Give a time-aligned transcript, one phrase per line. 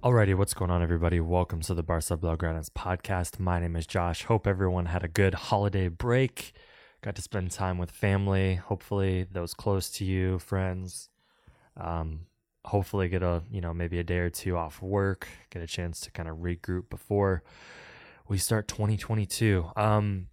[0.00, 1.18] Alrighty, what's going on, everybody?
[1.18, 3.40] Welcome to the Barca Blaugranes podcast.
[3.40, 4.22] My name is Josh.
[4.22, 6.52] Hope everyone had a good holiday break.
[7.02, 8.54] Got to spend time with family.
[8.54, 11.08] Hopefully, those close to you, friends.
[11.76, 12.26] Um,
[12.64, 15.26] hopefully, get a you know maybe a day or two off work.
[15.50, 17.42] Get a chance to kind of regroup before
[18.28, 19.68] we start 2022.
[19.74, 20.28] Um,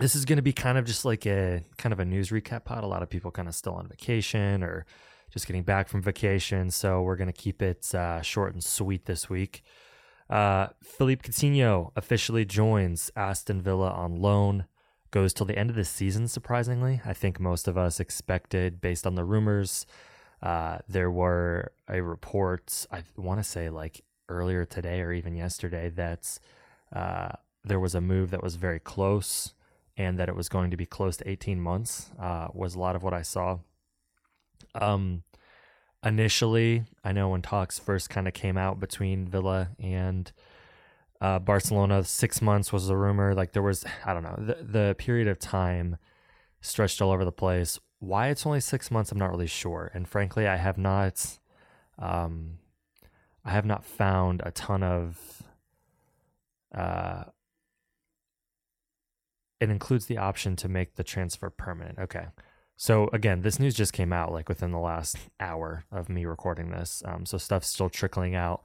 [0.00, 2.64] this is going to be kind of just like a kind of a news recap
[2.64, 2.82] pod.
[2.82, 4.86] A lot of people kind of still on vacation or
[5.30, 6.70] just getting back from vacation.
[6.70, 9.62] So we're going to keep it uh, short and sweet this week.
[10.28, 14.66] Uh, Philippe Coutinho officially joins Aston Villa on loan.
[15.10, 17.00] Goes till the end of the season, surprisingly.
[17.04, 19.86] I think most of us expected, based on the rumors.
[20.40, 25.90] Uh, there were a report, I want to say like earlier today or even yesterday,
[25.90, 26.38] that
[26.94, 27.30] uh,
[27.64, 29.52] there was a move that was very close
[29.96, 32.96] and that it was going to be close to 18 months, uh, was a lot
[32.96, 33.58] of what I saw.
[34.74, 35.22] Um,
[36.04, 40.30] initially, I know when talks first kind of came out between Villa and
[41.20, 43.34] uh, Barcelona, six months was the rumor.
[43.34, 45.98] Like there was, I don't know, the, the period of time
[46.60, 47.78] stretched all over the place.
[47.98, 49.90] Why it's only six months, I'm not really sure.
[49.92, 51.38] And frankly, I have not,
[51.98, 52.58] um,
[53.44, 55.42] I have not found a ton of,
[56.74, 57.24] uh,
[59.60, 61.98] it includes the option to make the transfer permanent.
[61.98, 62.28] Okay.
[62.80, 66.70] So again, this news just came out like within the last hour of me recording
[66.70, 67.02] this.
[67.04, 68.62] Um, so stuff's still trickling out.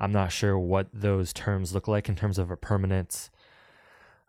[0.00, 3.28] I'm not sure what those terms look like in terms of a permanent.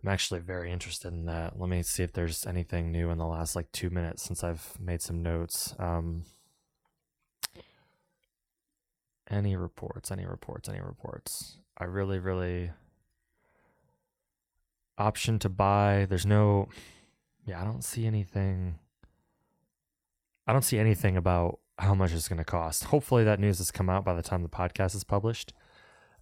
[0.03, 1.57] I'm actually very interested in that.
[1.57, 4.77] Let me see if there's anything new in the last like two minutes since I've
[4.77, 5.73] made some notes.
[5.79, 6.25] Um,
[9.29, 10.11] any reports?
[10.11, 10.67] Any reports?
[10.67, 11.59] Any reports?
[11.77, 12.71] I really, really
[14.97, 16.07] option to buy.
[16.09, 16.67] There's no.
[17.45, 18.79] Yeah, I don't see anything
[20.49, 22.85] I don't see anything about how much it's going to cost.
[22.85, 25.53] Hopefully, that news has come out by the time the podcast is published,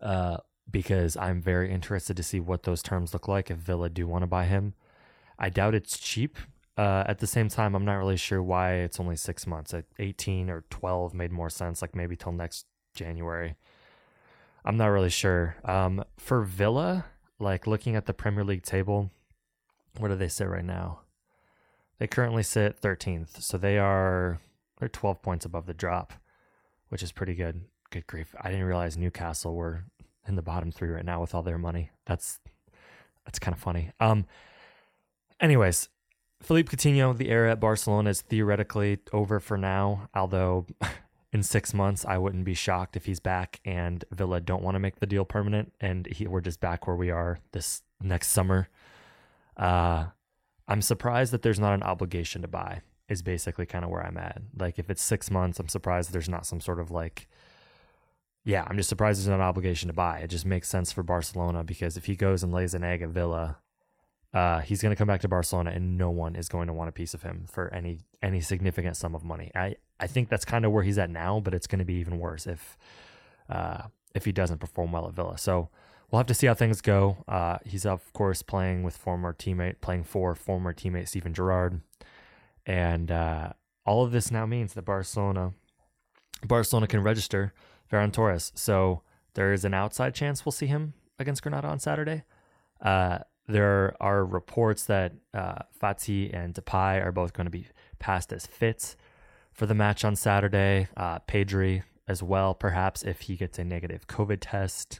[0.01, 0.39] uh,
[0.69, 4.23] because I'm very interested to see what those terms look like if Villa do want
[4.23, 4.73] to buy him.
[5.39, 6.37] I doubt it's cheap.
[6.75, 9.73] Uh, at the same time, I'm not really sure why it's only six months.
[9.73, 13.55] At 18 or 12 made more sense, like maybe till next January.
[14.65, 15.55] I'm not really sure.
[15.63, 17.05] Um, for Villa,
[17.39, 19.09] like looking at the Premier League table,
[19.97, 20.99] where do they sit right now?
[21.99, 24.39] They currently sit 13th, so they are
[24.79, 26.13] they're 12 points above the drop,
[26.89, 27.61] which is pretty good.
[27.89, 28.35] Good grief!
[28.39, 29.85] I didn't realize Newcastle were
[30.27, 31.91] in the bottom three right now with all their money.
[32.05, 32.39] That's
[33.25, 33.91] that's kind of funny.
[33.99, 34.25] Um.
[35.39, 35.89] Anyways,
[36.41, 40.09] Philippe Coutinho, the era at Barcelona is theoretically over for now.
[40.13, 40.65] Although,
[41.33, 44.79] in six months, I wouldn't be shocked if he's back and Villa don't want to
[44.79, 48.69] make the deal permanent, and he, we're just back where we are this next summer.
[49.55, 50.07] Uh,
[50.67, 54.17] I'm surprised that there's not an obligation to buy, is basically kind of where I'm
[54.17, 54.41] at.
[54.57, 57.27] Like, if it's six months, I'm surprised there's not some sort of like,
[58.43, 60.19] yeah, I'm just surprised there's not an obligation to buy.
[60.19, 63.09] It just makes sense for Barcelona because if he goes and lays an egg at
[63.09, 63.57] Villa,
[64.33, 66.89] uh, he's going to come back to Barcelona and no one is going to want
[66.89, 69.51] a piece of him for any any significant sum of money.
[69.55, 71.95] I, I think that's kind of where he's at now, but it's going to be
[71.95, 72.77] even worse if
[73.49, 75.37] uh, if he doesn't perform well at Villa.
[75.37, 75.69] So
[76.11, 77.23] we'll have to see how things go.
[77.27, 81.81] Uh, he's of course playing with former teammate, playing for former teammate Steven Gerrard,
[82.65, 83.53] and uh,
[83.85, 85.53] all of this now means that Barcelona,
[86.45, 87.53] Barcelona can register
[87.91, 88.51] Ferran Torres.
[88.55, 89.01] So
[89.33, 92.23] there is an outside chance we'll see him against Granada on Saturday.
[92.81, 97.67] Uh, there are reports that uh, Fati and Depay are both going to be
[97.97, 98.97] passed as fits
[99.53, 100.87] for the match on Saturday.
[100.97, 104.99] Uh, Pedri as well, perhaps if he gets a negative COVID test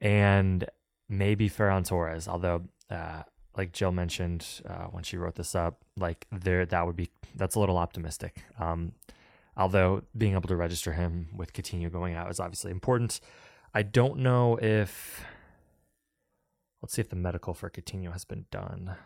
[0.00, 0.66] and
[1.08, 2.28] maybe Ferran Torres.
[2.28, 3.22] Although, uh,
[3.56, 7.54] like Jill mentioned uh, when she wrote this up, like there that would be that's
[7.54, 8.44] a little optimistic.
[8.58, 8.92] Um,
[9.56, 13.20] although being able to register him with Coutinho going out is obviously important.
[13.74, 15.24] I don't know if
[16.82, 18.96] let's see if the medical for Coutinho has been done.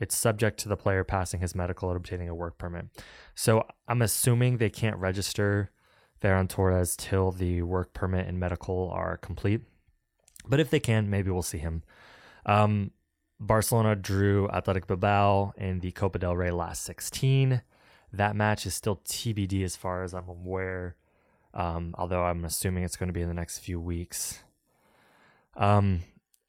[0.00, 2.86] It's subject to the player passing his medical and obtaining a work permit.
[3.34, 5.70] So I'm assuming they can't register
[6.22, 9.62] Ferran Torres till the work permit and medical are complete.
[10.46, 11.82] But if they can, maybe we'll see him.
[12.46, 12.90] Um,
[13.40, 17.62] Barcelona drew Athletic Bilbao in the Copa del Rey last 16.
[18.12, 20.96] That match is still TBD as far as I'm aware,
[21.52, 24.40] um, although I'm assuming it's going to be in the next few weeks.
[25.56, 26.02] Um,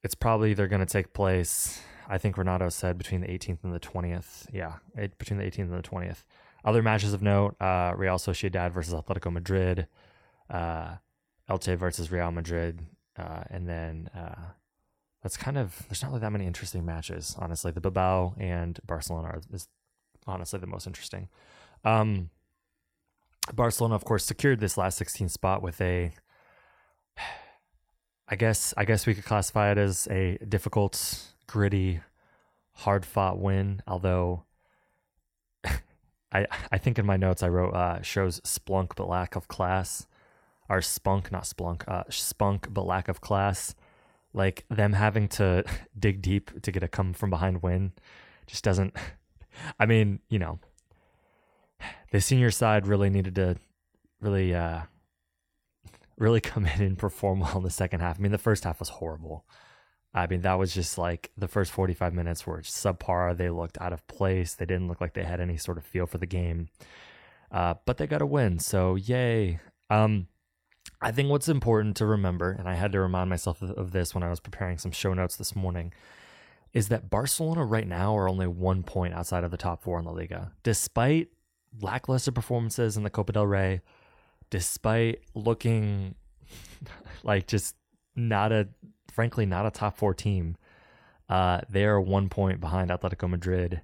[0.04, 3.74] it's probably either going to take place, I think Renato said, between the 18th and
[3.74, 4.48] the 20th.
[4.54, 6.24] Yeah, it, between the 18th and the 20th.
[6.66, 9.88] Other matches of note uh, Real Sociedad versus Atletico Madrid,
[10.50, 10.96] uh,
[11.48, 12.82] Elche versus Real Madrid,
[13.18, 14.54] uh, and then uh,
[15.22, 17.36] that's kind of there's not really that many interesting matches.
[17.38, 19.68] Honestly, the Bilbao and Barcelona are, is
[20.26, 21.30] honestly the most interesting.
[21.84, 22.32] Um,
[23.54, 26.12] Barcelona, of course, secured this last 16 spot with a.
[28.28, 32.00] I guess I guess we could classify it as a difficult, gritty,
[32.74, 33.84] hard fought win.
[33.88, 34.46] Although,
[36.36, 40.08] I I think in my notes I wrote uh, shows splunk but lack of class,
[40.70, 43.76] or spunk not splunk, uh, spunk but lack of class
[44.34, 45.64] like them having to
[46.00, 47.94] dig deep to get a come from behind win
[48.46, 48.96] just doesn't
[49.80, 50.60] I mean, you know,
[52.12, 53.56] the senior side really needed to
[54.20, 54.82] really uh
[56.18, 58.20] really come in and perform well in the second half.
[58.20, 59.46] I mean, the first half was horrible.
[60.16, 63.36] I mean, that was just like the first 45 minutes were subpar.
[63.36, 64.56] They looked out of place.
[64.56, 66.70] They didn't look like they had any sort of feel for the game.
[67.52, 69.60] Uh, but they got a win, so yay.
[69.90, 70.28] Um,
[71.02, 74.24] I think what's important to remember, and I had to remind myself of this when
[74.24, 75.94] I was preparing some show notes this morning,
[76.74, 80.06] is that Barcelona right now are only one point outside of the top four in
[80.06, 80.54] La Liga.
[80.64, 81.28] Despite
[81.82, 83.82] lackluster performances in the Copa del Rey,
[84.50, 86.16] despite looking
[87.24, 87.76] like just
[88.16, 88.70] not a,
[89.16, 90.58] frankly, not a top four team,
[91.30, 93.82] uh, they are one point behind Atletico Madrid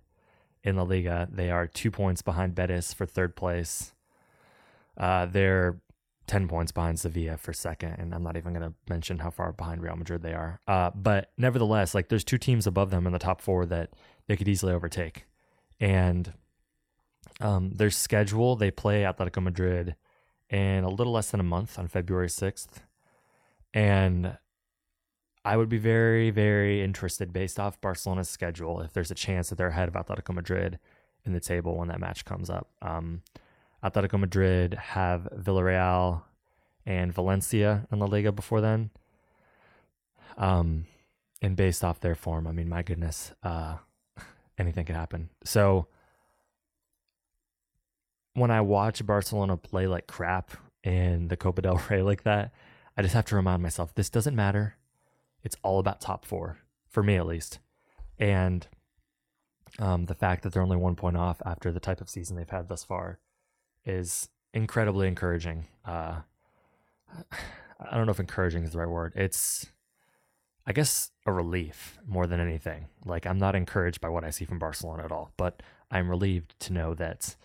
[0.61, 1.27] in La Liga.
[1.31, 3.93] They are two points behind Betis for third place.
[4.97, 5.79] Uh, they're
[6.27, 7.95] 10 points behind Sevilla for second.
[7.97, 10.59] And I'm not even going to mention how far behind Real Madrid they are.
[10.67, 13.91] Uh, but nevertheless, like there's two teams above them in the top four that
[14.27, 15.25] they could easily overtake.
[15.79, 16.33] And
[17.39, 19.95] um, their schedule, they play Atletico Madrid
[20.49, 22.81] in a little less than a month on February 6th.
[23.73, 24.37] And
[25.43, 29.57] I would be very, very interested based off Barcelona's schedule if there's a chance that
[29.57, 30.79] they're ahead of Atletico Madrid
[31.25, 32.69] in the table when that match comes up.
[32.81, 33.23] Um,
[33.83, 36.21] Atletico Madrid have Villarreal
[36.85, 38.91] and Valencia in La Liga before then.
[40.37, 40.85] Um,
[41.41, 43.77] and based off their form, I mean, my goodness, uh,
[44.57, 45.29] anything could happen.
[45.43, 45.87] So
[48.33, 50.51] when I watch Barcelona play like crap
[50.83, 52.53] in the Copa del Rey like that,
[52.95, 54.75] I just have to remind myself this doesn't matter.
[55.43, 56.57] It's all about top four,
[56.89, 57.59] for me at least.
[58.19, 58.67] And
[59.79, 62.49] um, the fact that they're only one point off after the type of season they've
[62.49, 63.19] had thus far
[63.85, 65.65] is incredibly encouraging.
[65.85, 66.21] Uh,
[67.79, 69.13] I don't know if encouraging is the right word.
[69.15, 69.67] It's,
[70.67, 72.87] I guess, a relief more than anything.
[73.05, 76.59] Like, I'm not encouraged by what I see from Barcelona at all, but I'm relieved
[76.61, 77.35] to know that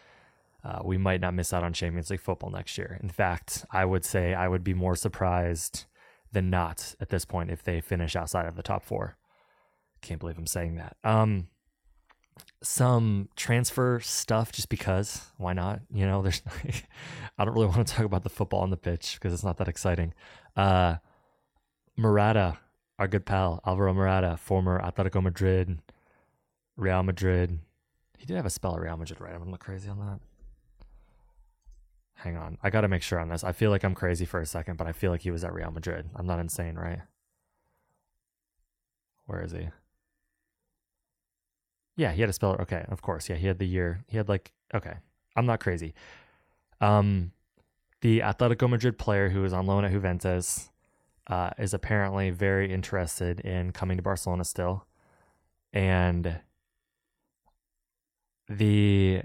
[0.62, 2.98] uh, we might not miss out on Champions League football next year.
[3.02, 5.84] In fact, I would say I would be more surprised
[6.36, 9.16] than not at this point if they finish outside of the top four.
[10.02, 10.94] Can't believe I'm saying that.
[11.02, 11.48] Um,
[12.62, 15.80] some transfer stuff just because why not?
[15.90, 16.42] You know there's
[17.38, 19.56] i don't really want to talk about the football on the pitch because it's not
[19.56, 20.12] that exciting.
[20.55, 20.96] Uh
[21.96, 22.58] Morata,
[22.98, 25.78] our good pal alvaro Morata, former atletico madrid
[26.76, 27.60] real madrid.
[28.19, 29.34] He did have a spell at real madrid right?
[29.34, 30.20] I'm look crazy on that
[32.17, 34.46] hang on i gotta make sure on this i feel like i'm crazy for a
[34.46, 37.01] second but i feel like he was at real madrid i'm not insane right
[39.27, 39.69] where is he
[41.96, 42.61] yeah, he had a speller.
[42.63, 43.29] Okay, of course.
[43.29, 44.05] Yeah, he had the year.
[44.06, 44.94] He had like okay.
[45.35, 45.94] I'm not crazy.
[46.81, 47.32] Um,
[48.03, 50.70] the Atletico Madrid player who is on loan at Juventus
[51.27, 54.87] uh, is apparently very interested in coming to Barcelona still,
[55.73, 56.41] and
[58.49, 59.23] the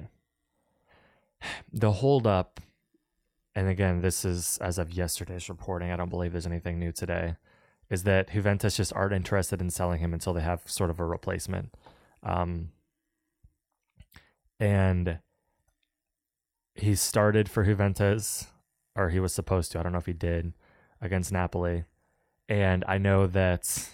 [1.74, 2.62] the holdup.
[3.56, 5.92] And again, this is as of yesterday's reporting.
[5.92, 7.36] I don't believe there's anything new today.
[7.90, 11.06] Is that Juventus just aren't interested in selling him until they have sort of a
[11.06, 11.76] replacement.
[12.24, 12.70] Um,
[14.60, 15.20] and
[16.76, 18.48] he started for Juventus,
[18.96, 19.80] or he was supposed to.
[19.80, 20.54] I don't know if he did
[21.02, 21.84] against Napoli.
[22.48, 23.90] And I know that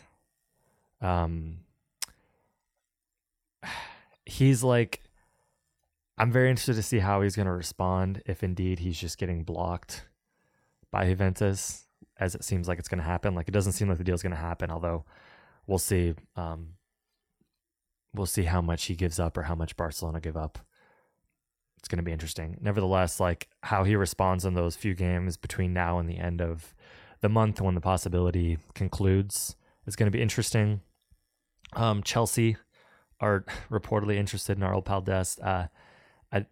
[1.02, 1.60] um,
[4.26, 5.02] he's like,
[6.18, 9.44] I'm very interested to see how he's going to respond if indeed he's just getting
[9.44, 10.06] blocked
[10.92, 11.86] by Juventus,
[12.20, 13.36] as it seems like it's going to happen.
[13.36, 15.06] Like, it doesn't seem like the deal's going to happen, although
[15.68, 16.16] we'll see.
[16.36, 16.74] Um,
[18.14, 20.60] we'll see how much he gives up or how much Barcelona give up.
[21.78, 22.58] It's going to be interesting.
[22.60, 26.74] Nevertheless, like how he responds in those few games between now and the end of
[27.22, 29.56] the month when the possibility concludes
[29.86, 30.82] is going to be interesting.
[31.74, 32.58] Um, Chelsea
[33.20, 35.04] are reportedly interested in our old pal.
[35.42, 35.68] Uh,
[36.32, 36.46] I,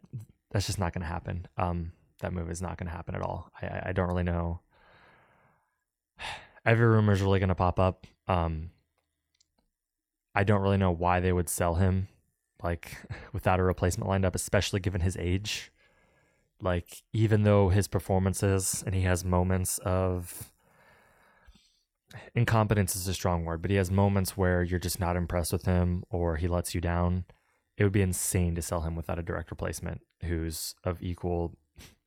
[0.51, 1.48] that's just not going to happen.
[1.58, 3.51] Um, that move is not going to happen at all.
[3.62, 4.62] I, I don't really know.
[6.65, 8.08] Every rumor is really going to pop up.
[8.27, 8.72] Um,
[10.34, 12.08] I don't really know why they would sell him
[12.63, 12.98] like
[13.34, 15.72] without a replacement lined up, especially given his age.
[16.62, 20.51] Like even though his performances and he has moments of
[22.34, 25.65] incompetence is a strong word, but he has moments where you're just not impressed with
[25.65, 27.25] him or he lets you down.
[27.77, 31.55] It would be insane to sell him without a direct replacement who's of equal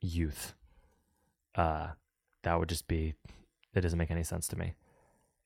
[0.00, 0.54] youth.
[1.54, 1.88] Uh,
[2.42, 3.14] that would just be,
[3.74, 4.74] it doesn't make any sense to me.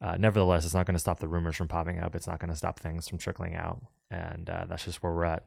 [0.01, 2.15] Uh, nevertheless, it's not going to stop the rumors from popping up.
[2.15, 3.83] It's not going to stop things from trickling out.
[4.11, 5.45] And uh, that's just where we're at.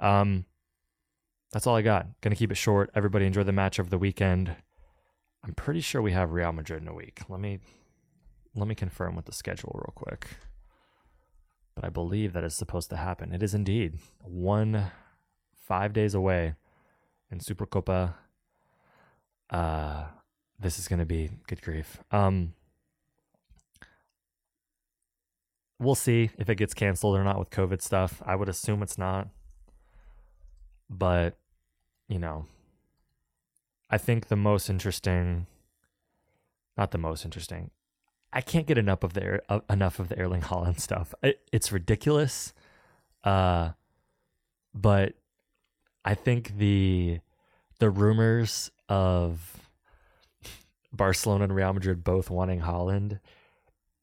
[0.00, 0.44] Um,
[1.52, 2.08] that's all I got.
[2.20, 2.90] Going to keep it short.
[2.94, 4.54] Everybody enjoy the match over the weekend.
[5.44, 7.20] I'm pretty sure we have Real Madrid in a week.
[7.28, 7.60] Let me
[8.56, 10.28] let me confirm with the schedule real quick.
[11.74, 13.32] But I believe that is supposed to happen.
[13.32, 14.92] It is indeed one
[15.56, 16.54] five days away
[17.30, 18.14] in Supercopa.
[19.50, 20.04] Uh,
[20.58, 21.98] this is going to be good grief.
[22.10, 22.54] Um,
[25.78, 28.22] we'll see if it gets canceled or not with COVID stuff.
[28.24, 29.28] I would assume it's not.
[30.88, 31.36] But,
[32.08, 32.46] you know,
[33.90, 35.46] I think the most interesting,
[36.76, 37.70] not the most interesting,
[38.34, 41.14] I can't get enough of the uh, enough of the Erling Haaland stuff.
[41.22, 42.52] It, it's ridiculous,
[43.22, 43.70] uh,
[44.74, 45.14] but
[46.04, 47.20] I think the
[47.78, 49.70] the rumors of
[50.92, 53.20] Barcelona and Real Madrid both wanting Haaland,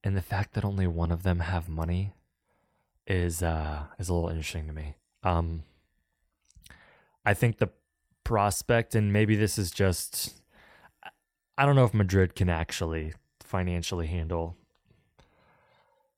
[0.04, 2.14] and the fact that only one of them have money
[3.06, 4.96] is uh is a little interesting to me.
[5.24, 5.64] Um
[7.26, 7.70] I think the
[8.24, 10.42] prospect and maybe this is just
[11.58, 13.14] I don't know if Madrid can actually
[13.52, 14.56] financially handle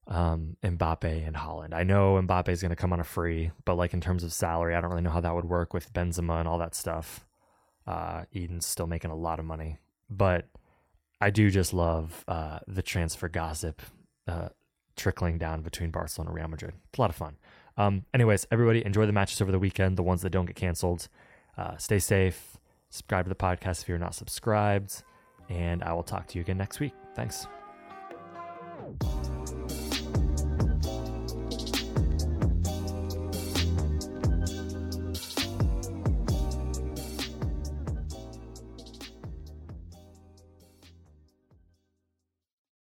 [0.08, 1.74] um Mbappe and Haaland.
[1.74, 4.34] I know Mbappe is going to come on a free, but like in terms of
[4.34, 7.26] salary, I don't really know how that would work with Benzema and all that stuff.
[7.88, 9.78] Uh Eden's still making a lot of money,
[10.10, 10.48] but
[11.22, 13.82] I do just love uh, the transfer gossip
[14.28, 14.50] uh,
[14.98, 16.74] trickling down between Barcelona and Real Madrid.
[16.90, 17.38] It's a lot of fun.
[17.78, 21.08] Um, anyways, everybody enjoy the matches over the weekend, the ones that don't get canceled.
[21.58, 22.58] Uh, stay safe.
[22.90, 25.04] Subscribe to the podcast if you're not subscribed.
[25.50, 26.94] And I will talk to you again next week.
[27.16, 27.48] Thanks.